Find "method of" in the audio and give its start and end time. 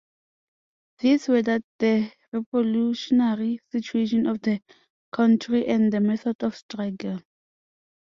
5.99-6.55